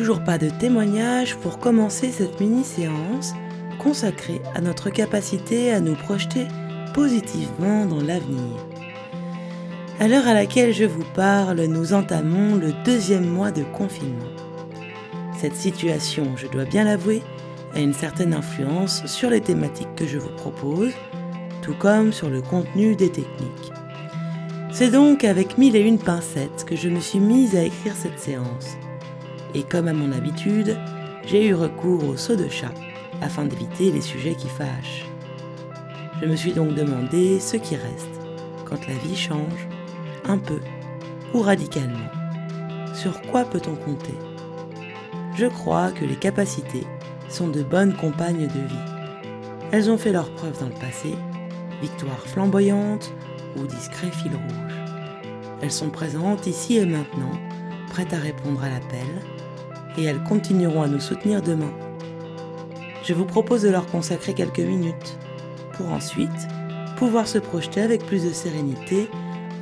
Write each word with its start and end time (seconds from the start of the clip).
toujours 0.00 0.24
pas 0.24 0.38
de 0.38 0.48
témoignage 0.48 1.36
pour 1.36 1.58
commencer 1.58 2.10
cette 2.10 2.40
mini-séance 2.40 3.34
consacrée 3.78 4.40
à 4.54 4.62
notre 4.62 4.88
capacité 4.88 5.74
à 5.74 5.80
nous 5.80 5.94
projeter 5.94 6.46
positivement 6.94 7.84
dans 7.84 8.00
l'avenir. 8.00 8.56
À 9.98 10.08
l'heure 10.08 10.26
à 10.26 10.32
laquelle 10.32 10.72
je 10.72 10.86
vous 10.86 11.04
parle, 11.14 11.60
nous 11.64 11.92
entamons 11.92 12.56
le 12.56 12.72
deuxième 12.82 13.28
mois 13.28 13.50
de 13.50 13.62
confinement. 13.62 14.32
Cette 15.38 15.56
situation, 15.56 16.34
je 16.34 16.46
dois 16.46 16.64
bien 16.64 16.84
l'avouer, 16.84 17.20
a 17.74 17.80
une 17.80 17.92
certaine 17.92 18.32
influence 18.32 19.04
sur 19.04 19.28
les 19.28 19.42
thématiques 19.42 19.96
que 19.96 20.06
je 20.06 20.16
vous 20.16 20.34
propose, 20.34 20.92
tout 21.60 21.74
comme 21.78 22.14
sur 22.14 22.30
le 22.30 22.40
contenu 22.40 22.96
des 22.96 23.10
techniques. 23.10 23.72
C'est 24.72 24.90
donc 24.92 25.24
avec 25.24 25.58
mille 25.58 25.76
et 25.76 25.86
une 25.86 25.98
pincettes 25.98 26.64
que 26.64 26.74
je 26.74 26.88
me 26.88 27.00
suis 27.00 27.20
mise 27.20 27.54
à 27.54 27.64
écrire 27.64 27.94
cette 27.94 28.18
séance. 28.18 28.78
Et 29.54 29.62
comme 29.62 29.88
à 29.88 29.92
mon 29.92 30.12
habitude, 30.12 30.76
j'ai 31.26 31.46
eu 31.46 31.54
recours 31.54 32.04
au 32.08 32.16
saut 32.16 32.36
de 32.36 32.48
chat 32.48 32.72
afin 33.20 33.44
d'éviter 33.44 33.90
les 33.90 34.00
sujets 34.00 34.34
qui 34.34 34.48
fâchent. 34.48 35.06
Je 36.20 36.26
me 36.26 36.36
suis 36.36 36.52
donc 36.52 36.74
demandé 36.74 37.40
ce 37.40 37.56
qui 37.56 37.76
reste 37.76 38.08
quand 38.64 38.86
la 38.86 38.94
vie 38.94 39.16
change, 39.16 39.68
un 40.26 40.38
peu 40.38 40.60
ou 41.34 41.40
radicalement. 41.40 42.10
Sur 42.94 43.20
quoi 43.22 43.44
peut-on 43.44 43.74
compter? 43.74 44.14
Je 45.36 45.46
crois 45.46 45.90
que 45.90 46.04
les 46.04 46.16
capacités 46.16 46.86
sont 47.28 47.48
de 47.48 47.62
bonnes 47.62 47.94
compagnes 47.94 48.46
de 48.46 48.60
vie. 48.60 48.84
Elles 49.72 49.90
ont 49.90 49.98
fait 49.98 50.12
leurs 50.12 50.30
preuves 50.34 50.58
dans 50.60 50.66
le 50.66 50.74
passé, 50.74 51.14
victoire 51.80 52.20
flamboyante 52.26 53.12
ou 53.56 53.66
discret 53.66 54.10
fil 54.10 54.32
rouge. 54.32 54.74
Elles 55.62 55.70
sont 55.70 55.90
présentes 55.90 56.46
ici 56.46 56.76
et 56.76 56.86
maintenant, 56.86 57.32
prêtes 57.90 58.12
à 58.12 58.18
répondre 58.18 58.62
à 58.62 58.68
l'appel, 58.68 59.06
et 60.00 60.04
elles 60.04 60.22
continueront 60.22 60.82
à 60.82 60.88
nous 60.88 61.00
soutenir 61.00 61.42
demain. 61.42 61.70
Je 63.04 63.12
vous 63.12 63.26
propose 63.26 63.62
de 63.62 63.68
leur 63.68 63.86
consacrer 63.86 64.34
quelques 64.34 64.60
minutes, 64.60 65.18
pour 65.74 65.92
ensuite 65.92 66.30
pouvoir 66.96 67.26
se 67.26 67.38
projeter 67.38 67.80
avec 67.80 68.04
plus 68.04 68.24
de 68.24 68.32
sérénité, 68.32 69.08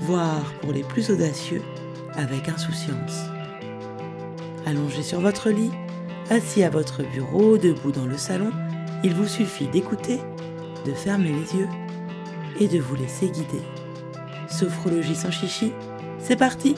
voire 0.03 0.53
pour 0.61 0.72
les 0.72 0.83
plus 0.83 1.11
audacieux, 1.11 1.62
avec 2.17 2.48
insouciance. 2.48 3.27
Allongé 4.67 5.03
sur 5.03 5.20
votre 5.20 5.50
lit, 5.50 5.70
assis 6.30 6.62
à 6.62 6.70
votre 6.70 7.02
bureau, 7.02 7.58
debout 7.58 7.92
dans 7.92 8.06
le 8.06 8.17
salon, 8.17 8.50
il 9.05 9.14
vous 9.14 9.27
suffit 9.27 9.69
d'écouter, 9.69 10.19
de 10.84 10.92
fermer 10.92 11.30
les 11.30 11.58
yeux 11.61 11.69
et 12.61 12.69
de 12.69 12.78
vous 12.78 12.97
laisser 12.97 13.28
guider. 13.28 13.62
Sophrologie 14.48 15.14
sans 15.14 15.30
chichi, 15.30 15.73
c'est 16.19 16.36
parti 16.36 16.75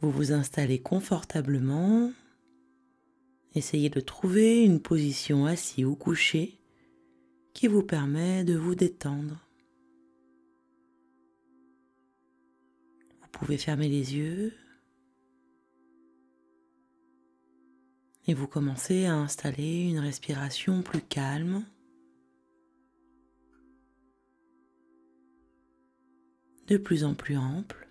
Vous 0.00 0.10
vous 0.10 0.32
installez 0.32 0.80
confortablement. 0.80 2.12
Essayez 3.54 3.90
de 3.90 4.00
trouver 4.00 4.64
une 4.64 4.80
position 4.80 5.46
assise 5.46 5.84
ou 5.84 5.94
couchée 5.94 6.58
qui 7.52 7.66
vous 7.66 7.82
permet 7.82 8.44
de 8.44 8.56
vous 8.56 8.74
détendre. 8.74 9.46
Vous 13.20 13.28
pouvez 13.32 13.58
fermer 13.58 13.88
les 13.88 14.16
yeux 14.16 14.54
et 18.26 18.34
vous 18.34 18.46
commencez 18.46 19.06
à 19.06 19.16
installer 19.16 19.88
une 19.88 19.98
respiration 19.98 20.82
plus 20.82 21.02
calme. 21.02 21.64
de 26.70 26.76
plus 26.76 27.02
en 27.02 27.14
plus 27.14 27.36
ample. 27.36 27.89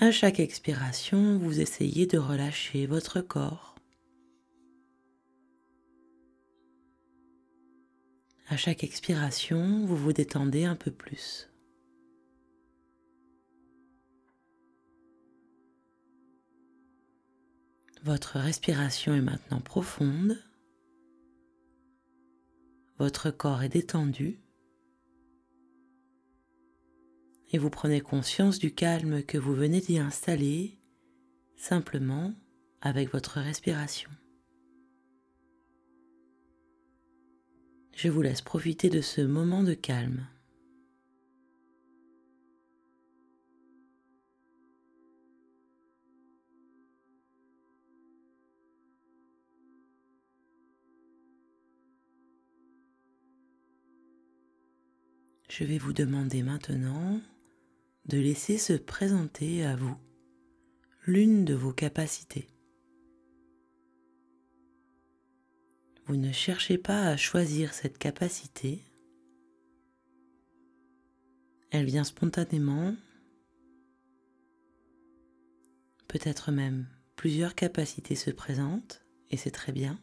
À 0.00 0.12
chaque 0.12 0.38
expiration, 0.38 1.38
vous 1.38 1.60
essayez 1.60 2.06
de 2.06 2.18
relâcher 2.18 2.86
votre 2.86 3.20
corps. 3.20 3.74
À 8.46 8.56
chaque 8.56 8.84
expiration, 8.84 9.84
vous 9.86 9.96
vous 9.96 10.12
détendez 10.12 10.64
un 10.64 10.76
peu 10.76 10.92
plus. 10.92 11.50
Votre 18.04 18.38
respiration 18.38 19.14
est 19.14 19.20
maintenant 19.20 19.60
profonde. 19.60 20.38
Votre 23.00 23.32
corps 23.32 23.64
est 23.64 23.68
détendu. 23.68 24.38
Et 27.50 27.58
vous 27.58 27.70
prenez 27.70 28.00
conscience 28.00 28.58
du 28.58 28.74
calme 28.74 29.22
que 29.22 29.38
vous 29.38 29.54
venez 29.54 29.80
d'y 29.80 29.98
installer 29.98 30.78
simplement 31.56 32.34
avec 32.80 33.10
votre 33.12 33.40
respiration. 33.40 34.10
Je 37.94 38.08
vous 38.08 38.22
laisse 38.22 38.42
profiter 38.42 38.90
de 38.90 39.00
ce 39.00 39.20
moment 39.20 39.64
de 39.64 39.74
calme. 39.74 40.26
Je 55.48 55.64
vais 55.64 55.78
vous 55.78 55.92
demander 55.92 56.44
maintenant 56.44 57.20
de 58.08 58.18
laisser 58.18 58.56
se 58.56 58.72
présenter 58.72 59.64
à 59.64 59.76
vous 59.76 59.96
l'une 61.06 61.44
de 61.44 61.54
vos 61.54 61.72
capacités. 61.72 62.48
Vous 66.06 66.16
ne 66.16 66.32
cherchez 66.32 66.78
pas 66.78 67.02
à 67.02 67.18
choisir 67.18 67.74
cette 67.74 67.98
capacité. 67.98 68.82
Elle 71.70 71.84
vient 71.84 72.04
spontanément. 72.04 72.96
Peut-être 76.08 76.50
même 76.50 76.88
plusieurs 77.14 77.54
capacités 77.54 78.14
se 78.14 78.30
présentent 78.30 79.04
et 79.30 79.36
c'est 79.36 79.50
très 79.50 79.72
bien. 79.72 80.00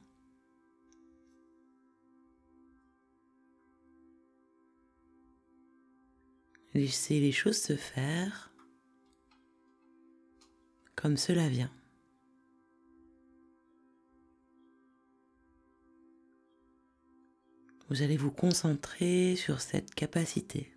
Laissez 6.76 7.22
les 7.22 7.32
choses 7.32 7.62
se 7.62 7.78
faire 7.78 8.52
comme 10.98 11.16
cela 11.16 11.48
vient. 11.48 11.72
Vous 17.88 18.02
allez 18.02 18.18
vous 18.18 18.32
concentrer 18.32 19.38
sur 19.38 19.62
cette 19.62 19.96
capacité. 19.96 20.76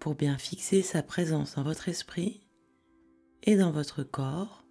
Pour 0.00 0.16
bien 0.16 0.36
fixer 0.36 0.82
sa 0.82 1.04
présence 1.04 1.54
dans 1.54 1.62
votre 1.62 1.88
esprit 1.88 2.40
et 3.44 3.54
dans 3.54 3.70
votre 3.70 4.02
corps, 4.02 4.64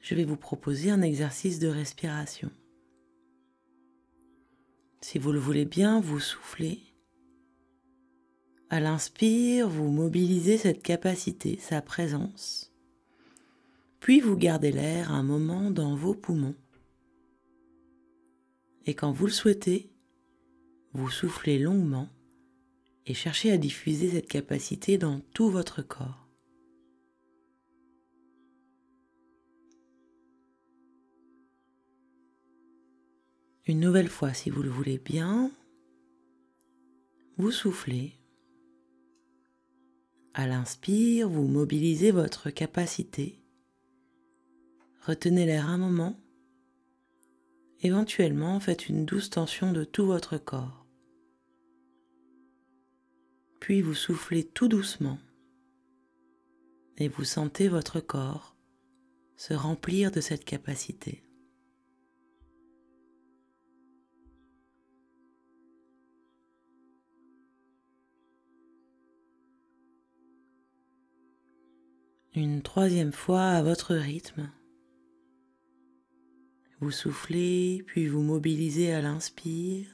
je 0.00 0.14
vais 0.14 0.24
vous 0.24 0.36
proposer 0.36 0.90
un 0.90 1.00
exercice 1.00 1.60
de 1.60 1.68
respiration. 1.68 2.50
Si 5.00 5.18
vous 5.18 5.32
le 5.32 5.38
voulez 5.38 5.64
bien, 5.64 6.00
vous 6.00 6.20
soufflez. 6.20 6.80
À 8.68 8.80
l'inspire, 8.80 9.68
vous 9.68 9.90
mobilisez 9.90 10.58
cette 10.58 10.82
capacité, 10.82 11.58
sa 11.58 11.80
présence. 11.80 12.72
Puis 13.98 14.20
vous 14.20 14.36
gardez 14.36 14.72
l'air 14.72 15.12
un 15.12 15.22
moment 15.22 15.70
dans 15.70 15.94
vos 15.94 16.14
poumons. 16.14 16.54
Et 18.86 18.94
quand 18.94 19.12
vous 19.12 19.26
le 19.26 19.32
souhaitez, 19.32 19.90
vous 20.92 21.10
soufflez 21.10 21.58
longuement 21.58 22.08
et 23.06 23.14
cherchez 23.14 23.50
à 23.50 23.58
diffuser 23.58 24.10
cette 24.10 24.28
capacité 24.28 24.98
dans 24.98 25.20
tout 25.32 25.50
votre 25.50 25.82
corps. 25.82 26.19
Une 33.66 33.80
nouvelle 33.80 34.08
fois, 34.08 34.32
si 34.32 34.50
vous 34.50 34.62
le 34.62 34.70
voulez 34.70 34.98
bien, 34.98 35.50
vous 37.36 37.50
soufflez. 37.50 38.12
À 40.34 40.46
l'inspire, 40.46 41.28
vous 41.28 41.46
mobilisez 41.46 42.10
votre 42.10 42.50
capacité. 42.50 43.38
Retenez 45.06 45.46
l'air 45.46 45.68
un 45.68 45.78
moment 45.78 46.18
Éventuellement, 47.82 48.60
faites 48.60 48.88
une 48.88 49.06
douce 49.06 49.30
tension 49.30 49.72
de 49.72 49.84
tout 49.84 50.04
votre 50.04 50.36
corps. 50.36 50.86
Puis 53.58 53.80
vous 53.80 53.94
soufflez 53.94 54.44
tout 54.44 54.68
doucement 54.68 55.18
et 56.98 57.08
vous 57.08 57.24
sentez 57.24 57.68
votre 57.68 58.00
corps 58.00 58.56
se 59.36 59.54
remplir 59.54 60.10
de 60.10 60.20
cette 60.20 60.44
capacité. 60.44 61.22
Une 72.42 72.62
troisième 72.62 73.12
fois 73.12 73.50
à 73.50 73.62
votre 73.62 73.94
rythme. 73.94 74.50
Vous 76.80 76.90
soufflez, 76.90 77.84
puis 77.86 78.06
vous 78.06 78.22
mobilisez 78.22 78.94
à 78.94 79.02
l'inspire. 79.02 79.86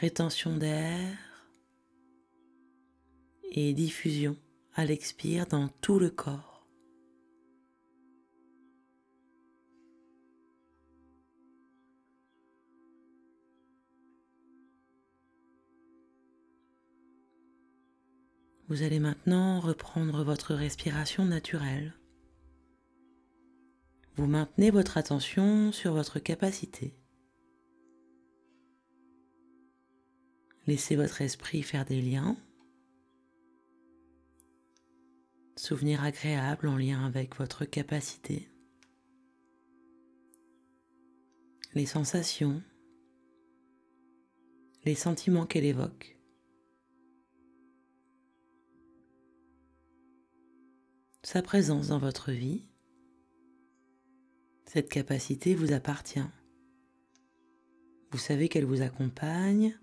Rétention 0.00 0.56
d'air 0.56 1.16
et 3.52 3.72
diffusion 3.72 4.36
à 4.74 4.84
l'expire 4.84 5.46
dans 5.46 5.68
tout 5.80 6.00
le 6.00 6.10
corps. 6.10 6.51
Vous 18.68 18.82
allez 18.82 19.00
maintenant 19.00 19.60
reprendre 19.60 20.24
votre 20.24 20.54
respiration 20.54 21.24
naturelle. 21.24 21.94
Vous 24.16 24.26
maintenez 24.26 24.70
votre 24.70 24.96
attention 24.98 25.72
sur 25.72 25.92
votre 25.92 26.18
capacité. 26.18 26.94
Laissez 30.66 30.96
votre 30.96 31.22
esprit 31.22 31.62
faire 31.62 31.84
des 31.84 32.00
liens 32.00 32.36
Souvenir 35.56 36.02
agréable 36.02 36.66
en 36.66 36.76
lien 36.76 37.06
avec 37.06 37.36
votre 37.36 37.64
capacité. 37.64 38.48
Les 41.74 41.86
sensations, 41.86 42.62
les 44.84 44.96
sentiments 44.96 45.46
qu'elle 45.46 45.64
évoque. 45.64 46.18
Sa 51.32 51.40
présence 51.40 51.88
dans 51.88 51.98
votre 51.98 52.30
vie. 52.30 52.62
Cette 54.66 54.90
capacité 54.90 55.54
vous 55.54 55.72
appartient. 55.72 56.20
Vous 58.10 58.18
savez 58.18 58.48
qu'elle 58.48 58.66
vous 58.66 58.82
accompagne 58.82 59.78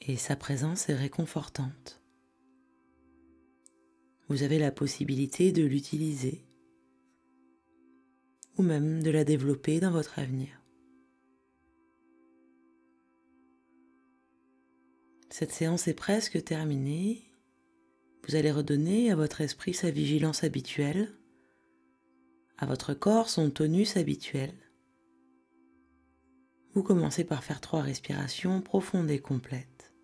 et 0.00 0.16
sa 0.16 0.34
présence 0.34 0.88
est 0.88 0.94
réconfortante 0.94 2.02
vous 4.28 4.42
avez 4.42 4.58
la 4.58 4.72
possibilité 4.72 5.52
de 5.52 5.64
l'utiliser 5.64 6.44
ou 8.58 8.62
même 8.62 9.02
de 9.02 9.10
la 9.10 9.24
développer 9.24 9.80
dans 9.80 9.90
votre 9.90 10.18
avenir. 10.18 10.48
Cette 15.30 15.52
séance 15.52 15.86
est 15.86 15.94
presque 15.94 16.42
terminée. 16.42 17.25
Vous 18.26 18.34
allez 18.34 18.50
redonner 18.50 19.12
à 19.12 19.16
votre 19.16 19.40
esprit 19.40 19.72
sa 19.72 19.90
vigilance 19.90 20.42
habituelle, 20.42 21.16
à 22.58 22.66
votre 22.66 22.92
corps 22.92 23.28
son 23.28 23.50
tonus 23.50 23.96
habituel. 23.96 24.52
Vous 26.74 26.82
commencez 26.82 27.22
par 27.22 27.44
faire 27.44 27.60
trois 27.60 27.82
respirations 27.82 28.60
profondes 28.62 29.10
et 29.10 29.20
complètes. 29.20 29.94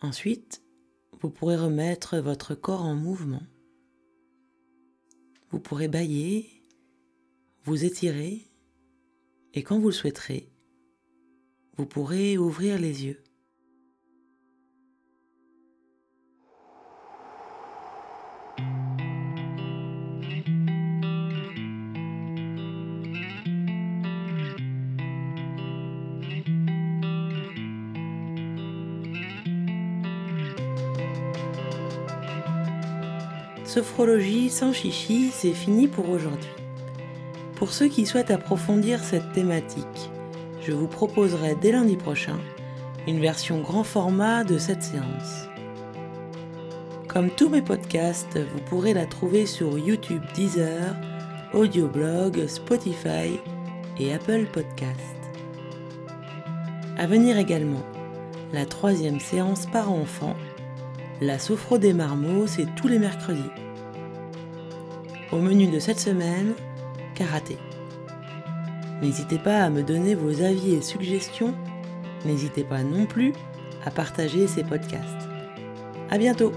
Ensuite, 0.00 0.62
vous 1.20 1.30
pourrez 1.30 1.56
remettre 1.56 2.18
votre 2.18 2.56
corps 2.56 2.82
en 2.82 2.96
mouvement. 2.96 3.42
Vous 5.50 5.60
pourrez 5.60 5.88
bailler, 5.88 6.64
vous 7.62 7.84
étirer 7.84 8.50
et 9.54 9.62
quand 9.62 9.78
vous 9.78 9.88
le 9.88 9.94
souhaiterez, 9.94 10.52
vous 11.76 11.86
pourrez 11.86 12.36
ouvrir 12.36 12.80
les 12.80 13.06
yeux. 13.06 13.22
Sophrologie 33.68 34.48
sans 34.48 34.72
chichi, 34.72 35.28
c'est 35.30 35.52
fini 35.52 35.88
pour 35.88 36.08
aujourd'hui. 36.08 36.48
Pour 37.56 37.70
ceux 37.70 37.88
qui 37.88 38.06
souhaitent 38.06 38.30
approfondir 38.30 39.04
cette 39.04 39.30
thématique, 39.32 40.10
je 40.62 40.72
vous 40.72 40.86
proposerai 40.86 41.54
dès 41.54 41.72
lundi 41.72 41.98
prochain 41.98 42.38
une 43.06 43.20
version 43.20 43.60
grand 43.60 43.84
format 43.84 44.42
de 44.42 44.56
cette 44.56 44.82
séance. 44.82 45.50
Comme 47.08 47.28
tous 47.28 47.50
mes 47.50 47.60
podcasts, 47.60 48.38
vous 48.38 48.60
pourrez 48.70 48.94
la 48.94 49.04
trouver 49.04 49.44
sur 49.44 49.78
YouTube 49.78 50.22
Deezer, 50.34 50.96
Audioblog, 51.52 52.46
Spotify 52.46 53.38
et 53.98 54.14
Apple 54.14 54.46
Podcast. 54.50 55.18
À 56.96 57.06
venir 57.06 57.36
également, 57.36 57.84
la 58.54 58.64
troisième 58.64 59.20
séance 59.20 59.66
par 59.66 59.92
enfant 59.92 60.36
la 61.20 61.38
sophro 61.38 61.78
des 61.78 61.92
marmots, 61.92 62.46
c'est 62.46 62.66
tous 62.76 62.88
les 62.88 62.98
mercredis. 62.98 63.50
Au 65.32 65.38
menu 65.38 65.66
de 65.66 65.78
cette 65.78 66.00
semaine, 66.00 66.54
karaté. 67.14 67.58
N'hésitez 69.02 69.38
pas 69.38 69.62
à 69.62 69.70
me 69.70 69.82
donner 69.82 70.14
vos 70.14 70.42
avis 70.42 70.74
et 70.74 70.82
suggestions. 70.82 71.54
N'hésitez 72.24 72.64
pas 72.64 72.82
non 72.82 73.06
plus 73.06 73.32
à 73.84 73.90
partager 73.90 74.46
ces 74.46 74.64
podcasts. 74.64 75.28
À 76.10 76.18
bientôt! 76.18 76.52